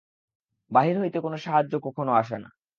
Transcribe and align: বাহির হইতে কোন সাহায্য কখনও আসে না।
বাহির 0.71 0.95
হইতে 0.99 1.17
কোন 1.19 1.33
সাহায্য 1.37 1.73
কখনও 1.85 2.13
আসে 2.13 2.37
না। 2.37 2.49